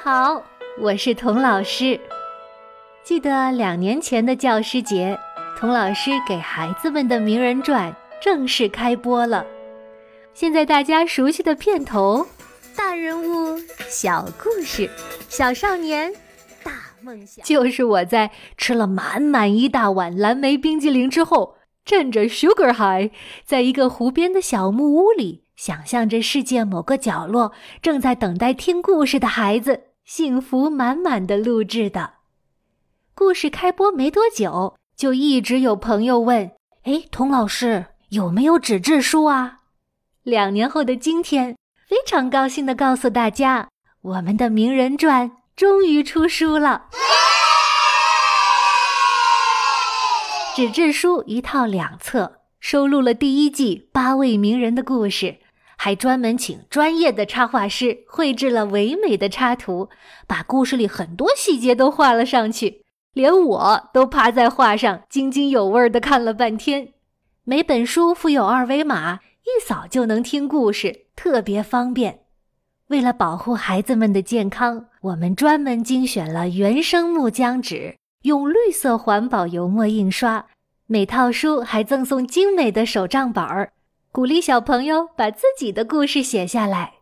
[0.00, 0.40] 好，
[0.78, 1.98] 我是童老师。
[3.02, 5.18] 记得两年前的教师节，
[5.58, 9.44] 童老师给孩子们的《名人传》正式开播了。
[10.32, 12.24] 现在大家熟悉的片头，
[12.76, 14.88] 大人物、小故事、
[15.28, 16.12] 小少年、
[16.62, 23.12] 大梦想，就是我在吃了满满一大碗蓝莓冰激凌之后，趁着 Sugar High，
[23.44, 27.50] 在一个湖边的小木屋里，想象着世界某个角落
[27.82, 32.14] 正在等待听故事的孩子，幸福满满的录制的。
[33.14, 36.50] 故事开播没多久，就一直有朋友问
[36.84, 39.58] ：“哎，童老师有没有纸质书啊？”
[40.24, 43.68] 两年后的今天，非常高兴地告诉大家，
[44.00, 46.86] 我们的《名人传》终于出书了。
[50.56, 55.40] 纸质书一套两册，收录了第一季八位名人的故事，
[55.78, 59.88] 还专门请专业的插画师绘制了唯美的插图，
[60.26, 66.88] 把故事里很多细节都画了上去，连我都趴在画上津津有味地看了半天。
[67.44, 69.20] 每本书附有二维码。
[69.48, 72.18] 一扫就能听故事，特别方便。
[72.88, 80.44] 为了保护孩子们的健康，我们专门精选了原生木浆纸，用绿色环保油墨印刷。
[80.86, 83.72] 每套书还赠送精美的手账本儿，
[84.18, 86.94] 鼓励小朋友把自己的故事写下来。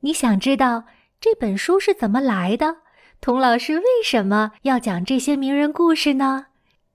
[0.00, 0.84] 你想知道
[1.20, 2.76] 这本书是怎么来的？
[3.20, 6.46] 童老师为什么要讲这些名人故事呢？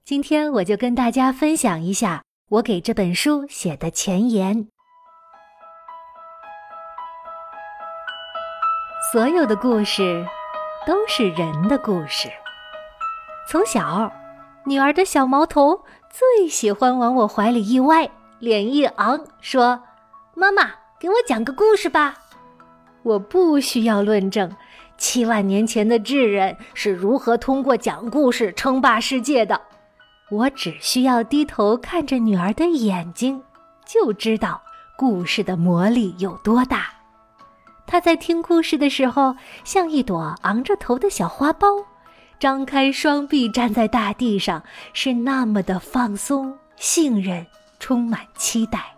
[0.04, 4.68] 今天我就跟大家分享一下我给这本书写的前言。
[9.12, 10.26] 所有的故事
[10.88, 12.28] 都是人的故事。
[13.48, 14.12] 从小，
[14.66, 18.10] 女儿的小毛头最喜欢往我怀里一歪，
[18.44, 19.82] 脸一昂，说
[20.36, 22.16] ：“妈妈，给我讲个故事吧。”
[23.02, 24.54] 我不需要论证
[24.98, 29.62] 七万年前的智人是如何通过讲故事称霸世界的，
[30.30, 33.42] 我只需要低头看着女儿的眼睛，
[33.86, 34.62] 就知道
[34.98, 36.88] 故事的魔力有多大。
[37.88, 41.86] 他在听故事的时候，像一朵昂着头的小花苞，
[42.42, 47.48] 张开双臂站在大地上，是那么的放松、信任、
[47.84, 48.96] 充满期待。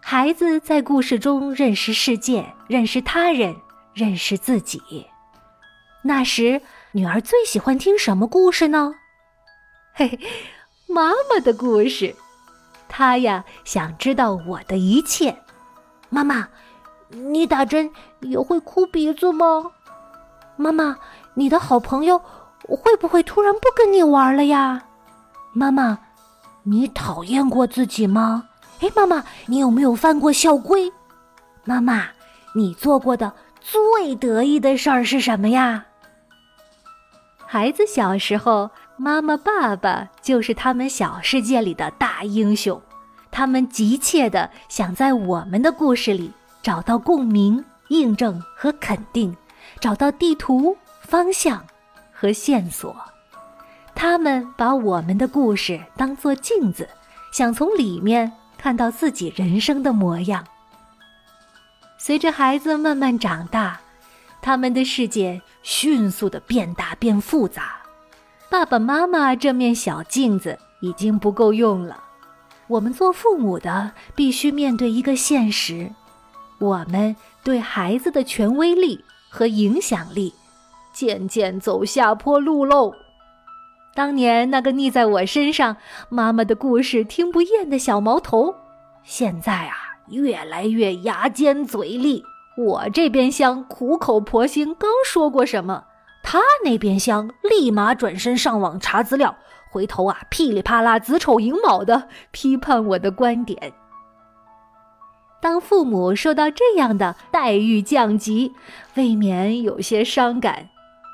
[0.00, 3.56] 孩子在故事中认识世界，认识他人，
[3.94, 4.80] 认识自己。
[6.02, 8.94] 那时，女儿最喜欢听什么故事呢？
[9.92, 10.20] 嘿嘿，
[10.86, 12.14] 妈妈的故事。
[12.88, 15.36] 她呀，想知道我的一切。
[16.10, 16.48] 妈妈。
[17.10, 19.72] 你打针也会哭鼻子吗？
[20.56, 20.96] 妈妈，
[21.34, 22.20] 你的好朋友
[22.68, 24.84] 会不会突然不跟你玩了呀？
[25.52, 25.98] 妈妈，
[26.64, 28.48] 你讨厌过自己吗？
[28.80, 30.92] 哎，妈妈，你有没有犯过校规？
[31.64, 32.08] 妈妈，
[32.54, 35.84] 你做过的最得意的事儿是什么呀？
[37.46, 42.80] 孩子小时候，妈妈、爸爸就是他们小世界里的大英雄，
[43.30, 46.32] 他们急切的想在我们的故事里。
[46.62, 49.36] 找到共鸣、印证和肯定，
[49.80, 51.60] 找到地图、方向
[52.12, 52.94] 和线索。
[53.94, 56.88] 他们把我们的故事当作镜子，
[57.32, 60.44] 想从里面看到自己人生的模样。
[61.98, 63.80] 随着孩子慢慢长大，
[64.40, 67.76] 他们的世界迅速的变大变复杂。
[68.50, 72.02] 爸爸妈妈这面小镜子已经不够用了，
[72.66, 75.92] 我们做父母的必须面对一个现实。
[76.58, 77.14] 我们
[77.44, 80.34] 对孩子的权威力和影响力
[80.92, 82.92] 渐渐走下坡路喽。
[83.94, 85.76] 当年那个腻在我身上、
[86.08, 88.54] 妈妈的故事听不厌的小毛头，
[89.02, 89.76] 现在啊
[90.08, 92.24] 越来越牙尖嘴利。
[92.56, 95.84] 我这边厢苦口婆心刚说过什么，
[96.22, 99.36] 他那边厢立马转身上网查资料，
[99.70, 103.72] 回头啊噼里啪啦子丑寅卯的批判我的观点。
[105.40, 108.52] 当父母受到这样的待遇降级，
[108.94, 110.70] 未免有些伤感，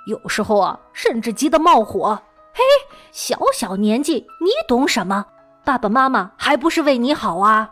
[0.06, 2.22] 有时候啊，甚至急得冒火。
[2.58, 2.64] 嘿，
[3.12, 5.26] 小小年纪，你懂什么？
[5.64, 7.70] 爸爸妈妈还不是为你好啊！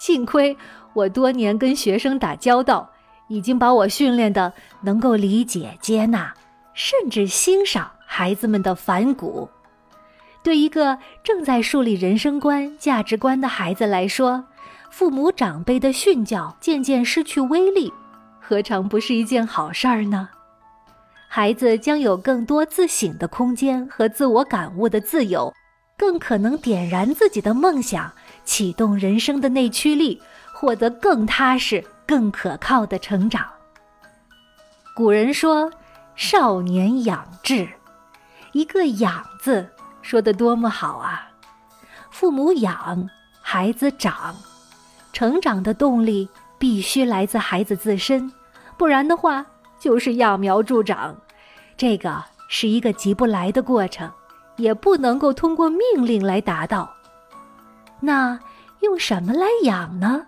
[0.00, 0.56] 幸亏
[0.92, 2.90] 我多年跟学生打交道，
[3.28, 6.34] 已经把我训练的能够理解、接纳，
[6.74, 9.48] 甚至欣赏孩子们的反骨。
[10.42, 14.46] 对一个正在树立人生观、价值观的孩子来说，
[14.90, 17.92] 父母长辈的训教渐渐失去威力，
[18.40, 20.28] 何尝不是一件好事儿呢？
[21.32, 25.54] 孩子将有更多自省的空间和自我感悟的自由，
[25.96, 28.12] 更可能点燃自己的梦想，
[28.44, 30.20] 启动人生的内驱力，
[30.52, 33.46] 获得更踏实、更可靠的成长。
[34.92, 35.70] 古人说
[36.16, 37.68] ：“少年养志。”
[38.50, 39.64] 一个“养”字
[40.02, 41.30] 说的多么好啊！
[42.10, 43.08] 父母养，
[43.40, 44.34] 孩子长，
[45.12, 46.28] 成长的动力
[46.58, 48.32] 必须来自孩子自身，
[48.76, 49.46] 不然的话
[49.80, 51.16] 就是揠苗助长。
[51.76, 54.08] 这个是一个急不来的过程，
[54.56, 56.94] 也不能够通过命令来达到。
[57.98, 58.38] 那
[58.80, 60.26] 用什么来养呢？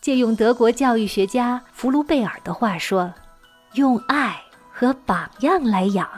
[0.00, 3.12] 借用德国教育学家弗卢贝尔的话说
[3.74, 6.08] ：“用爱和榜样来养。”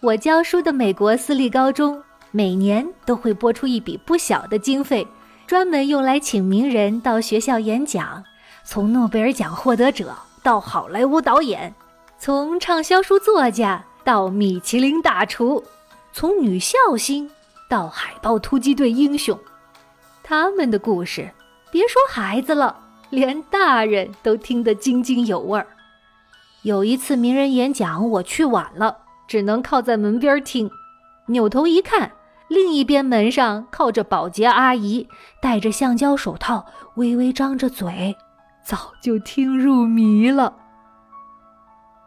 [0.00, 5.06] 我教书的美国私立高中每年都会拨出一笔不小的经费，
[5.46, 8.24] 专门用来请名人到学校演讲，
[8.64, 11.74] 从诺贝尔奖获得者到好莱坞导演，
[12.18, 15.64] 从畅销书作家到米其林大厨，
[16.12, 17.30] 从女校星
[17.68, 19.38] 到海豹突击队英雄，
[20.22, 21.30] 他们的故事。
[21.72, 22.76] 别说孩子了，
[23.10, 25.66] 连大人都听得津津有味儿。
[26.62, 28.98] 有一次名人演讲，我去晚了，
[29.28, 30.70] 只能靠在门边听。
[31.26, 32.10] 扭头一看，
[32.48, 35.08] 另一边门上靠着保洁阿姨，
[35.40, 36.66] 戴着橡胶手套，
[36.96, 38.16] 微微张着嘴，
[38.62, 40.56] 早就听入迷了。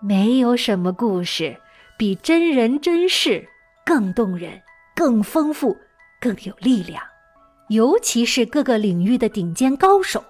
[0.01, 1.57] 没有什么故事
[1.97, 3.47] 比真人真事
[3.85, 4.61] 更动人、
[4.95, 5.77] 更丰富、
[6.19, 7.01] 更有力量。
[7.69, 10.23] 尤其是各个领域的顶尖高手。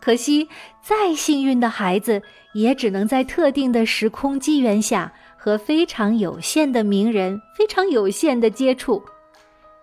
[0.00, 0.48] 可惜，
[0.82, 2.22] 再幸运的孩子，
[2.54, 9.04] 也只能在特定的时空机缘下，和非常有限的名人、非常有限的接触。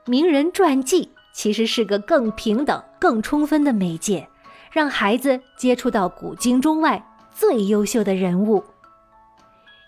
[0.06, 4.28] 名人传记其实是个更平等、更充分的媒介，
[4.74, 8.64] 让孩子接触到古今中外最优秀的人物。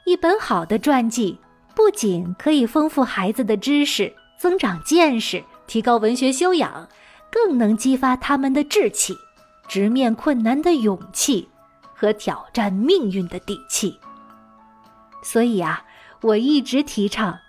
[0.05, 1.39] 一本好的传记，
[1.73, 5.43] 不仅可以丰富孩子的知识，增长见识。
[5.65, 6.87] 提高文学修养，
[7.31, 9.17] 更能激发他们的志气、
[9.67, 11.49] 直面困难的勇气
[11.95, 13.99] 和挑战命运的底气。
[15.23, 15.83] 所以啊，
[16.21, 17.39] 我一直提倡，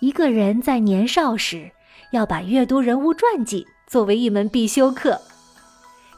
[0.00, 1.70] 一个人在年少时
[2.12, 5.20] 要把阅读人物传记作为一门必修课。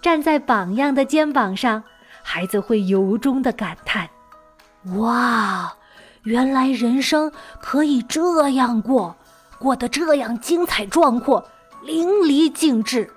[0.02, 1.82] 站在榜样的肩膀上，
[2.22, 4.10] 孩子会由衷的感叹
[4.98, 5.72] ：“哇，
[6.24, 9.16] 原来人生可以这样过。”
[9.62, 11.48] 过得这样精彩壮阔、
[11.84, 13.08] 淋漓尽致，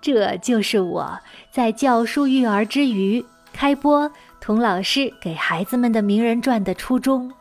[0.00, 1.18] 这就是我
[1.50, 4.08] 在教书育儿之余开播
[4.40, 7.32] 童老师给孩子们的名人传的初衷。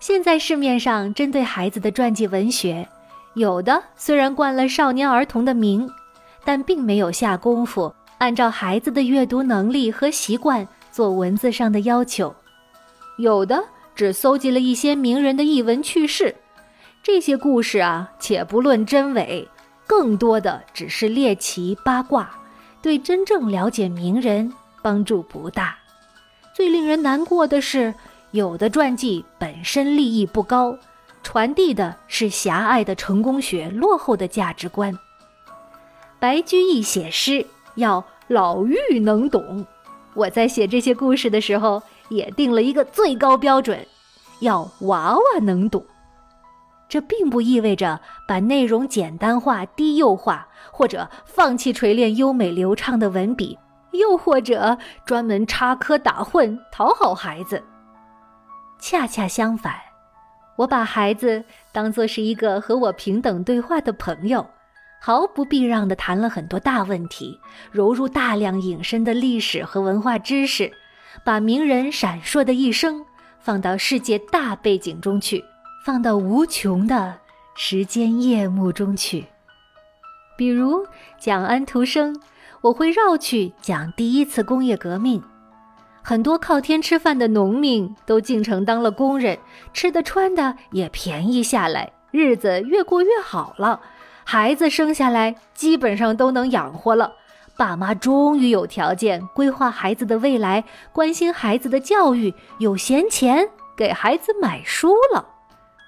[0.00, 2.86] 现在市面上针对孩子的传记文学，
[3.32, 5.90] 有的虽然冠了少年儿童的名，
[6.46, 12.32] 但并没有下功夫按照孩子的阅读能力和习惯做文字上的要求；
[13.18, 13.62] 有的
[13.96, 16.34] 只搜集了一些名人的译文趣事。
[17.02, 19.48] 这些故事啊，且不论真伪，
[19.88, 22.30] 更多的只是猎奇八卦，
[22.80, 24.52] 对真正了解名人
[24.82, 25.76] 帮助不大。
[26.54, 27.92] 最令人难过的是，
[28.30, 30.78] 有的传记本身立意不高，
[31.22, 34.96] 传递的是狭隘的成功学、落后的价值观。
[36.26, 37.46] 白居易写诗
[37.76, 39.64] 要老妪能懂，
[40.12, 43.86] 我在写这些故事的时候，也定了一个最高标准，
[44.40, 45.86] 要娃娃能懂。
[46.88, 53.56] 这并不意味着把内容简单化、低幼化，或者放弃锤炼优美流畅的文笔，
[53.92, 57.62] 又或者专门插科打诨讨好孩子。
[58.80, 59.76] 恰恰相反，
[60.56, 64.44] 我把孩子当作是一个和我平等对话的朋友，
[65.06, 67.38] 毫不避让地谈了很多大问题，
[67.70, 70.72] 融入大量隐身的历史和文化知识，
[71.24, 73.06] 把名人闪烁的一生
[73.38, 75.44] 放到世界大背景中去。
[75.84, 77.16] 放到无穷的
[77.54, 79.24] 时间夜幕中去。
[80.36, 80.84] 比如
[81.20, 82.20] 讲安徒生，
[82.60, 85.22] 我会绕去讲第一次工业革命。
[86.02, 89.38] 很多靠天吃饭的农民都进城当了工人，
[89.72, 93.80] 吃的穿的也便宜下来，日子越过越好了。
[94.28, 97.12] 孩子生下来基本上都能养活了，
[97.56, 105.24] 爸妈终于有条件规划孩子的未来，关心孩子的教育，有闲钱给孩子买书了。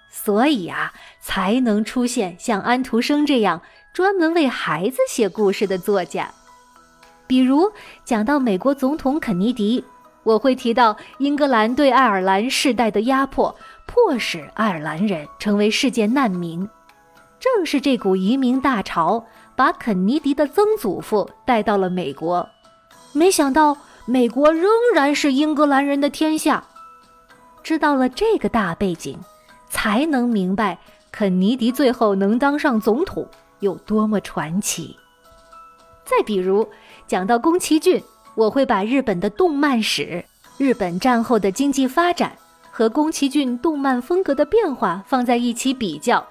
[0.09, 3.61] 所以啊，才能出现像安徒生这样
[3.92, 6.30] 专门为孩子写故事的作家。
[7.26, 7.73] 比如
[8.04, 9.85] 讲到美国总统肯尼迪，
[10.23, 13.52] 我会提到英格兰对爱尔兰世代的压迫，
[13.85, 16.66] 迫使爱尔兰人成为世界难民。
[17.40, 22.49] 正是这股移民大潮，把肯尼迪的曾祖父带到了美国。
[23.12, 23.76] 没想到，
[24.07, 26.64] 美国仍然是英格兰人的天下。
[27.62, 29.18] 知道了这个大背景。
[29.71, 30.78] 才能明白
[31.12, 33.28] 肯尼迪最后能当上总统
[33.61, 34.97] 有多么传奇。
[36.07, 36.66] 再比如，
[37.07, 38.02] 讲到宫崎骏，
[38.35, 40.25] 我会把日本的动漫史、
[40.57, 42.33] 日本战后的经济发展
[42.71, 46.26] 和宫崎骏动漫风格的变化放在一起比较，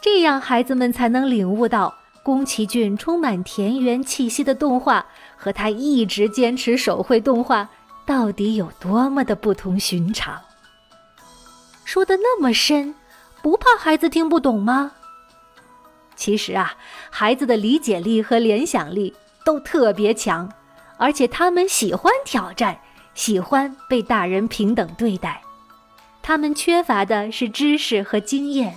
[0.00, 5.04] 这样孩子们才能领悟到宫崎骏充满田园气息的动画
[5.36, 7.68] 和他一直坚持手绘动画
[8.06, 10.40] 到底有多么的不同寻常。
[11.84, 12.94] 说的那么深，
[13.42, 14.92] 不怕孩子听不懂吗？
[16.14, 16.74] 其实啊，
[17.10, 19.14] 孩子的理解力和联想力
[19.44, 20.52] 都特别强，
[20.96, 22.78] 而且他们喜欢挑战，
[23.14, 25.42] 喜欢被大人平等对待。
[26.22, 28.76] 他们缺乏的是知识和经验，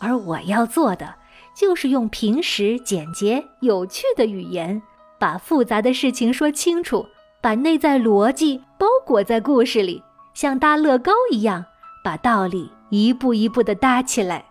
[0.00, 1.14] 而我要做的
[1.54, 4.80] 就是用平实、简洁、有趣的语言，
[5.18, 7.06] 把复杂的事情说清楚，
[7.40, 10.02] 把内在逻辑包裹在故事里，
[10.34, 11.64] 像搭乐高一样。
[12.04, 14.46] 把道理一步一步地搭起来。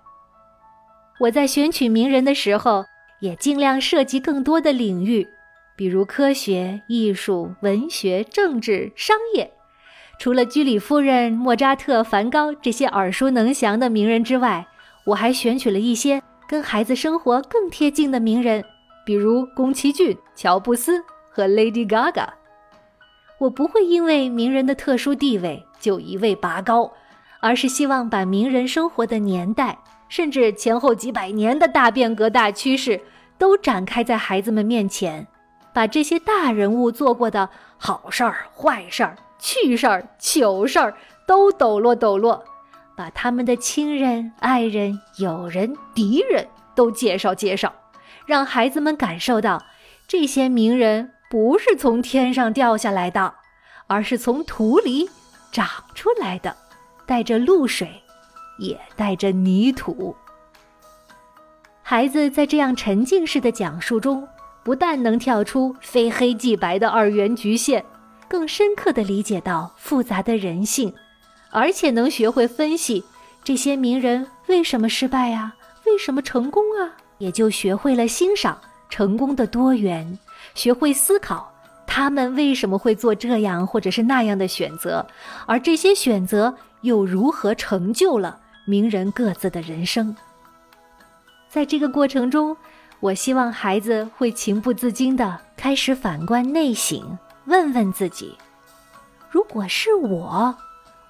[1.21, 2.85] 我在选取名人的时候，
[3.19, 5.27] 也尽量涉及更多的领域，
[5.75, 9.49] 比如科学、艺术、文学、政治、商业。
[10.19, 14.67] 除了居里夫人、莫扎特、梵高这些耳熟能详的名人之外，
[15.07, 18.63] 我还选取了一些跟孩子生活更贴近的名人，
[19.05, 22.27] 比如宫崎骏、乔布斯和 Lady Gaga。
[23.39, 26.91] 我不会因为名人的特殊地位就一味拔高。
[27.39, 29.77] 而是希望把名人生活的年代，
[30.09, 32.99] 甚至前后几百年的大变革、大趋势，
[33.37, 35.25] 都展开在孩子们面前，
[35.71, 37.47] 把这些大人物做过的
[37.77, 40.95] 好事儿、坏事儿、趣事儿、糗事儿
[41.27, 42.43] 都抖落抖落，
[42.97, 47.71] 把他们的亲人、爱人、友人、敌人都介绍介绍，
[48.25, 49.63] 让孩子们感受到，
[50.07, 53.35] 这些名人不是从天上掉下来的，
[53.85, 55.07] 而是从土里
[55.51, 56.57] 长出来的。
[57.05, 58.01] 带着露水，
[58.59, 60.13] 也带着泥土。
[61.81, 64.27] 孩子在这样沉浸式的讲述中，
[64.61, 67.85] 不但能跳出非黑即白的二元局限，
[68.27, 70.93] 更深刻的理解到复杂的人性，
[71.57, 73.03] 而且能学会分析
[73.43, 75.55] 这些名人为什么失败啊，
[75.87, 78.55] 为什么成功啊，也就学会了欣赏
[78.91, 80.19] 成功的多元，
[80.53, 81.51] 学会思考
[81.87, 85.03] 他们为什么会做这样或者是那样的选择，
[85.47, 86.55] 而这些选择。
[86.81, 90.15] 又如何成就了名人各自的人生？
[91.49, 92.55] 在这个过程中，
[92.99, 98.37] 我希望孩子会情不自禁地开始反观内省，问问自己：
[99.31, 100.55] 如果是我，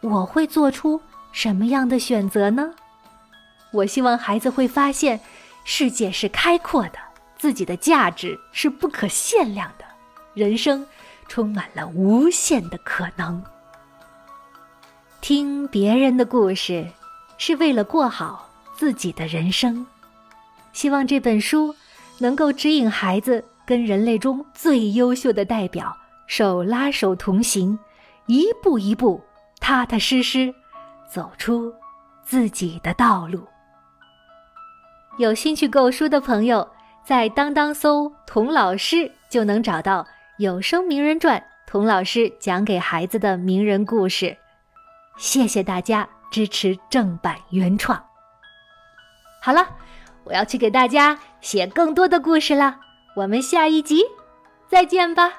[0.09, 2.73] 我会做出什么样的选择呢？
[3.71, 5.19] 我希望孩子会发现，
[5.65, 6.93] 世界是开阔的，
[7.37, 9.85] 自己的价值是不可限量的，
[10.33, 10.85] 人生
[11.27, 13.43] 充满了无限的可能。
[15.19, 16.87] 听别人的故事，
[17.37, 19.85] 是为了过好自己的人生。
[20.71, 21.75] 希望这本书
[22.19, 25.95] 能够指引孩子跟人类中最优秀的代表
[26.27, 27.77] 手拉手同行，
[28.27, 29.21] 一步一步
[29.67, 30.55] 踏踏实实
[31.09, 31.75] 走出
[32.24, 33.45] 自己的道路。
[35.17, 36.65] 有兴趣购书的朋友，
[37.03, 40.03] 在当当搜“童老师”就能找到
[40.38, 41.38] 《有声名人传》，
[41.69, 44.38] 童老师讲给孩子的名人故事。
[45.17, 48.01] 谢谢大家支持正版原创。
[49.41, 49.67] 好了，
[50.24, 52.79] 我要去给大家写更多的故事了。
[53.17, 54.01] 我们下一集
[54.69, 55.29] 再见吧。